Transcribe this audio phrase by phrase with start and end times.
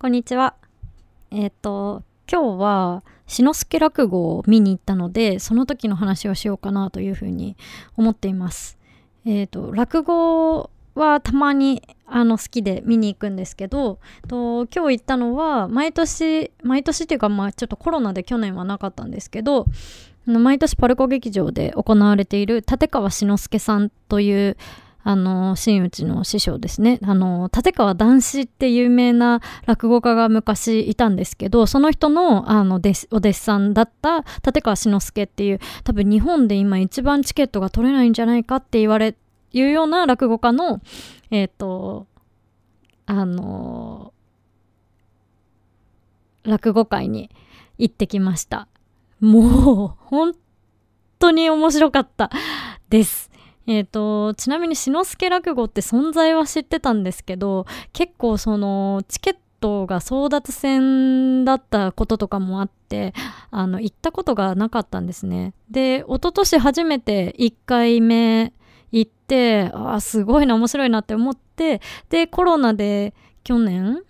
[0.00, 0.54] こんにちは。
[1.32, 7.56] えっ、と、今日は、志の輔落語を見に行ったので、その時の話をしようかなというふうに
[7.96, 8.78] 思っています。
[9.26, 13.98] えっ、と、落語はたまにあの好きで見に行くんですけど、
[14.28, 19.66] と今日行ったのは、毎年、毎年っていうか、まあちょっとコロナで去年はなかったんですけど、
[20.26, 24.56] 毎年パルコ劇場で行われている立川志の輔さんという
[25.08, 26.98] あの、真打ちの師匠ですね。
[27.02, 32.92] あの、立川談志って有名な落語家が昔いたんですけど、その人の、あの、お弟
[33.32, 39.16] 子さんだった立川志の輔っていう、多分日本で今一番チケットが取れないんじゃないかって言われ、
[39.50, 40.82] いうような落語家の、
[41.30, 42.06] えっ、ー、と、
[43.06, 44.12] あの、
[46.42, 47.30] 落語会に
[47.78, 48.68] 行ってきました。
[49.20, 50.34] もう、本
[51.18, 52.30] 当に面白かった
[52.90, 53.27] です。
[53.68, 63.12] えっ、ー、と、ちなみに志の輔落語って存在は知ってたんですけど、結構その、チケットが争奪戦だったこととかもあって、
[63.50, 65.52] あの、行ったことがなかったんですね。
[65.70, 68.54] で、一昨年初めて1回目
[68.90, 73.12] 行って、ああ、すごいな、面白いなって思って、で、コロナで
[73.44, 74.02] 去年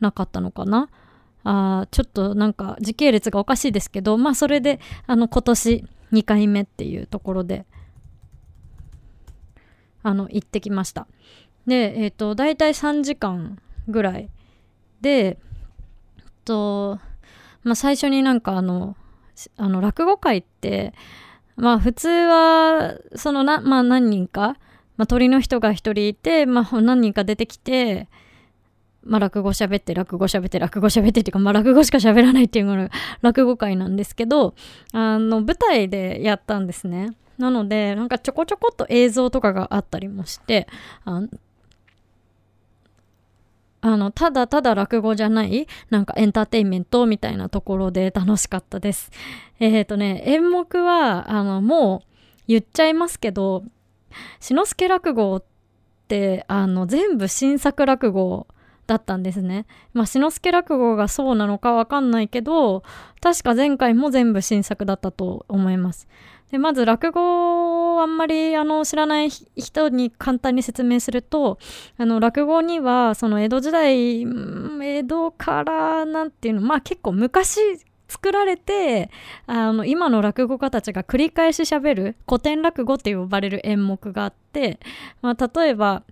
[0.00, 0.90] なかったのかな？
[1.44, 7.64] あちょっとなんか時系列がおかしいですけど、まあそれで、あの、今年2回目っていうところで、
[10.08, 11.06] あの行ってきました
[11.66, 14.30] でえっ、ー、と大体3時間ぐらい
[15.00, 15.38] で
[16.44, 16.98] と
[17.62, 18.96] まあ最初になんかあの
[19.56, 20.94] あの落語会って
[21.56, 24.56] まあ普通はそのなまあ何人か、
[24.96, 28.08] まあ、鳥の人が一人いて、まあ、何人か出てきて
[29.08, 32.90] まあ、落語喋って、落語喋って、落語喋ってっていうか、まあ、落語しか喋らないっていうのが
[33.22, 34.54] 落語会なんですけど、
[34.92, 37.16] あの、舞台でやったんですね。
[37.38, 40.66] なので、なんかちょこちょこっと映像とかがあったりもして、
[41.04, 41.22] あ
[43.80, 49.10] あの、ただただ落語じゃない、なんかエンターテインメントみたいなところで 楽しかったです。
[49.60, 52.08] えっ、ー、とね、演目は、あの、もう
[52.48, 53.62] 言っちゃいますけど、
[54.40, 55.42] 志の輔落語っ
[56.08, 58.48] て、あの、全部新作落語
[58.88, 59.66] だったんですね。
[59.92, 62.82] まあ、志の輔落語がそうなのかわかんないけど、
[63.20, 66.08] 確か前回も全部新作だったと思います。
[66.50, 71.58] でまず落語をあんまりあの知らない人に簡単に説明すると
[71.98, 77.60] あの落語にはその江戸時代江戸からなんていうのまあ結構昔
[78.08, 79.10] 作られて
[79.46, 84.80] あの今の落語家たちが繰り返し喋る古典落語って呼ばれる演目があって、
[85.20, 86.02] まあ、例えば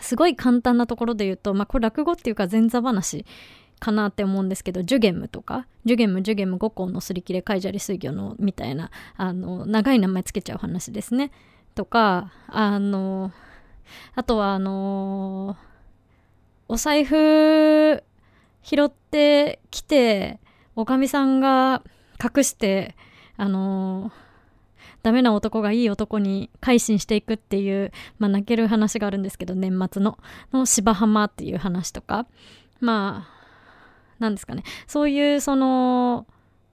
[0.00, 3.26] すごい簡単なところで言うと、まあ、これ落語っていうか前座話
[3.80, 11.32] かなって思うんですけど、ジュゲムとか、ジュゲム、ジュゲム五行のすり切れ、カイジャリ水魚のみたいな、あの、長い名前つけちゃう話ですね。
[11.74, 13.32] とか、あの、
[14.14, 15.56] あとはあの
[16.68, 18.04] お財布
[18.62, 20.38] 拾ってきて、
[20.76, 21.82] おかみさんが
[22.22, 22.94] 隠して、
[23.36, 24.12] あの
[25.02, 30.18] ダメな男がいい男に改心していくっていう、まあ、泣ける話があるんですけど、年末の、
[30.52, 32.26] の芝浜っていう話とか、
[32.80, 33.39] まあ、
[34.20, 34.62] なんですかね。
[34.86, 36.26] そういうその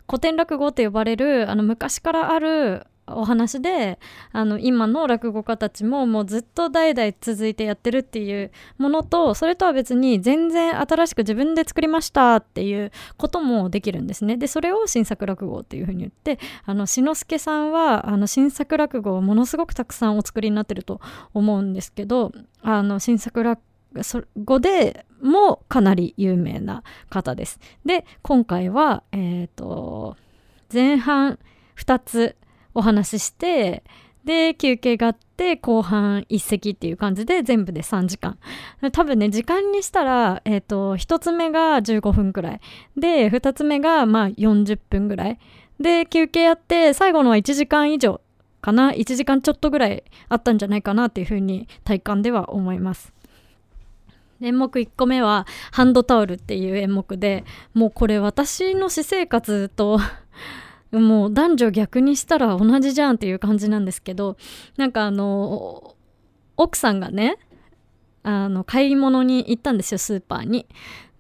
[0.07, 3.99] 古典落語と呼ばれるあの昔からあるお話で
[4.33, 14.37] あの今の落語家たちももうずっと代々続いてやってるっていうものとそれとは別に全然新しく自分で作りましたっていうこともできるんですね。
[14.37, 20.99] でそれを新作落語っていうふうに言ってあの志の輔さんはあの新作落語をものすごくたくさんお作りになってると
[21.33, 23.61] 思うんですけどあの新作落
[24.43, 27.59] 語でもかなり有名な方です。
[27.85, 30.15] で、今回は、え、ー、と、
[30.71, 31.39] 前半
[31.77, 32.35] 2つ
[32.73, 33.83] お話しして、
[34.25, 38.37] で、休憩があって、後半1席っていう感じで全部で3時間。
[38.91, 42.61] 多分ね、時間にしたら、え、ー、と、1つ目が15分くらい。
[42.97, 45.39] で、2つ目がまあ40分ぐらい。
[45.79, 48.19] で、休憩やって、最後のは1時間以上
[48.61, 48.91] かな。
[48.91, 53.13] 1時間ちょっとぐらいあったんじゃないかなっていうふうに体感では思います。
[54.41, 60.00] 演目1個目はハンドタオルっていう演目でもうこれ私の私生活と
[60.91, 64.38] もう男女逆にしたら同じじゃんっていう感じなんですけど
[64.77, 65.95] なんかあの
[66.56, 67.38] 奥さんがね
[68.23, 70.67] あの買い物に行ったんですよスーパーに。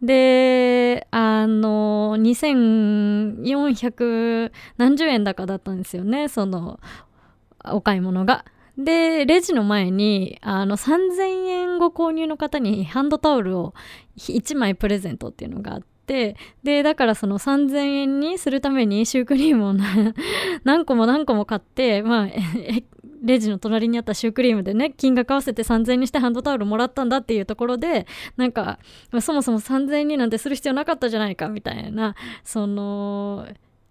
[0.01, 6.79] であの2400何十円高だったんですよねその
[7.65, 8.45] お買い物が。
[8.77, 13.73] で、レジの前に、あの、3000円ご購入の方にハンドタオルを
[14.17, 19.73] 1枚プレゼントっていうのがあって、で、だからその3000円にするためにシュークリームを
[20.63, 22.27] 何個も何個も買って、まあ、
[23.21, 28.05] レジの隣にあったシュークリームでね金額合わせて3000円にしてハンドタオルもらったんだっていうところで
[28.37, 28.79] なんか
[29.21, 33.47] そもそも3000円になんてする必要なかったじゃないかみたいなその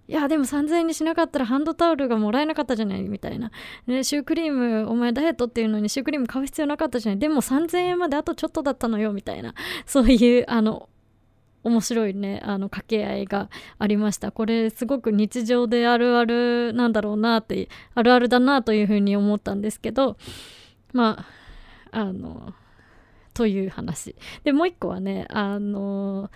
[0.09, 3.51] いやでも3000円にしなかったらハンドタオルがもらえなかったじゃないみたいな、
[3.87, 7.19] ね、シュークリームお前ダイエットっていうのにシュークリーム買う必要なかったじゃない。
[7.19, 9.55] でも3000円まであとちょっとだったのよみたいな。
[9.85, 10.89] そういうあの
[11.65, 14.31] 面白いねあの掛け合いがありました。
[14.31, 20.17] これすごく日常であるあるなんだろうなってあるあるだなというふうに思ったんですけど。
[20.93, 21.27] ま
[21.91, 22.55] ああの
[23.35, 24.15] という話。
[24.45, 26.31] でもう一個はねあの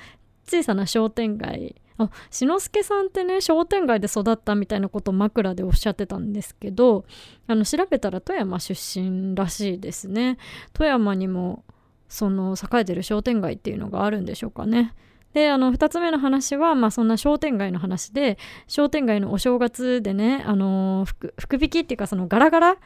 [0.47, 7.05] 小さな商店街あ志の輔さんってね商店街で育ったみたいなことを枕でおっしゃってたんですけど
[7.47, 10.39] あの調べたら富山出身らしいですね。
[10.73, 11.65] 富山にも
[12.09, 14.95] その栄えてる商店街っていうのがあるんでしょうかね。
[15.33, 18.37] であの2つ目の話は、まあ、そんな商店街の話で
[18.67, 22.77] 商店街のお正月でねあの福引きっていうかそのガラガラ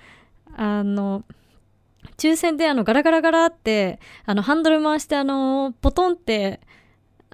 [0.56, 1.24] あの
[2.18, 6.60] 抽選であのガラガラガラってあのハンドル回してあのポトンって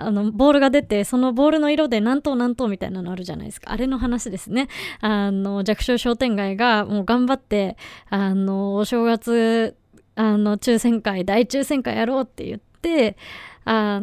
[0.00, 3.72] あの、ボールが出て、そのボールの色で何等何等みたいなのあるじゃないですか。
[3.72, 4.68] あれの話ですね。
[5.00, 7.76] あの、弱小商店街がもう頑張って、
[8.08, 9.76] あの、お正月、
[10.14, 13.16] あの、抽選会、大抽選会やろうって言って、
[13.64, 14.02] あ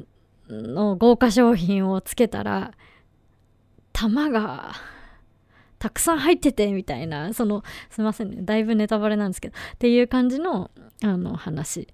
[0.50, 2.72] の、豪華商品をつけたら、
[3.94, 4.74] 玉が、
[5.80, 8.38] たくさん入ってて、みたいな、その、すいませんね。
[8.42, 10.72] だいぶネタバレなんですけど、っていう感じの、
[11.04, 11.88] あの、話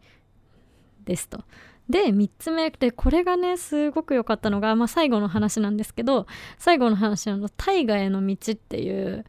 [1.05, 1.43] ですと。
[1.89, 6.27] で3つ目でこれがねすごく良かったのが、まあ、最後の話なんですけど
[6.57, 9.25] 最後の話の「大河への道」っていう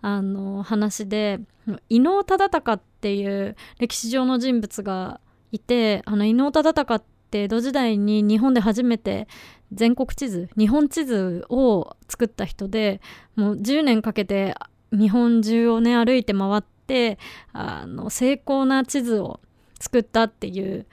[0.00, 1.40] あの話で
[1.88, 5.20] 伊能忠敬っていう歴史上の人物が
[5.52, 9.28] いてあの伊能忠敬って江戸時代に日本で初めて
[9.72, 13.02] 全国地図日本地図を作った人で
[13.36, 14.54] もう10年かけて
[14.92, 17.18] 日本中をね歩いて回って
[17.52, 19.40] あの精巧な地図を
[19.78, 20.86] 作ったっていう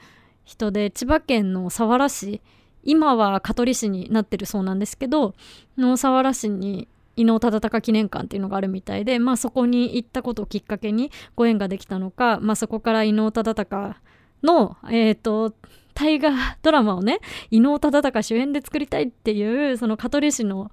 [0.46, 2.42] 人で千葉県の佐原市
[2.84, 5.34] 今は香取市になってるそうなんですけど
[5.78, 6.88] の佐原市に
[7.18, 13.96] 伊能忠敬記念館っていうのがあるみたいで、まあ、そこに行ったことをきっかけにご縁ができたのか、まあ、そこから伊能忠敬
[14.44, 15.54] の、えっ、ー、と
[15.94, 17.22] 大河ドラマをね
[17.52, 20.72] 伊能忠敬主演で作りたいっていうその香取市の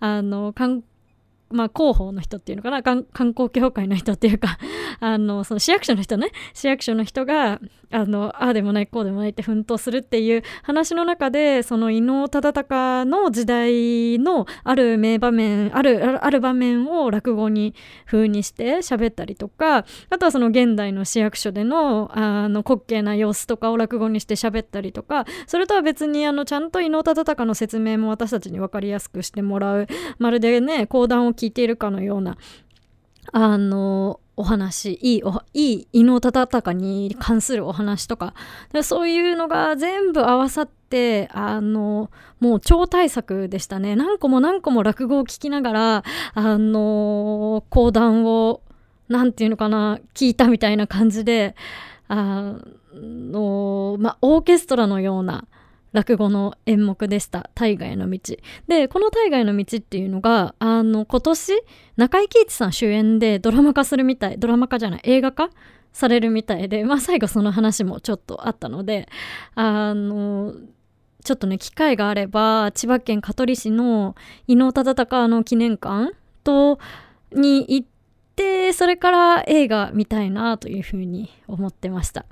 [0.00, 0.82] あの観
[1.50, 4.58] まあ、広報の人っていうのかな観光協会の人っていうか
[4.98, 7.60] あのその市役所の人ね市役所の人が
[7.94, 17.74] あのあでもないこうでもないって奮闘するっていう話の中でその伊能忠敬の時代のある名場面あるある場面を落語に
[18.04, 29.86] 風にして喋ったりとかあとはその現代の市役所でのあの滑稽な様子とかを落語にして喋ったりとかそれとは別にあのちゃんと伊能忠敬の説明も私たちに分かりやすくしてもらう。
[30.18, 32.36] まるでね講談を聞いているかのような
[33.32, 38.34] あのお話いいおいい伊能忠敬に関するお話とか。
[38.82, 42.10] そういうのが全部合わさってあの
[42.40, 43.96] もう超大作でしたね。
[43.96, 46.04] 何個も何個も落語を聞きながら
[46.34, 48.60] あの講談を
[49.08, 51.54] 何て言うのかな聞いたみたいな感じで
[52.08, 52.56] あ
[52.94, 55.46] のまあオーケストラのような
[55.94, 58.18] 落語の演目でした「大河への道」
[58.68, 61.52] でこの「大河への道」っていうのがあの今年
[61.96, 65.50] 中井貴一さん主演でドラマ化するみたいドラマ化じゃない映画化
[65.92, 69.08] されるみたいで、まあ、最後その話もちょっとあったので
[69.54, 70.54] あの
[71.22, 74.16] ちょっとね機会があれば千葉県香取市の
[74.48, 76.80] 伊能忠敬の記念館と
[77.32, 77.86] に行っ
[78.34, 82.26] てそれから映画見たいなというふうに思ってました。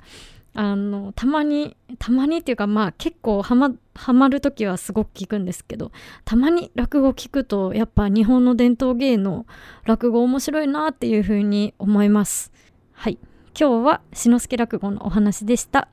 [0.55, 5.91] あのたまにたまにっていうかまあ結構ハマハマる時はすごく聞くんですけど
[6.25, 9.45] たまに落語聞くとやっぱ日本の伝統芸能
[9.85, 12.51] 落語面白いなっていうふうに思います
[12.91, 13.17] はい
[13.59, 15.87] 今日はしのすけ落語のお話でした。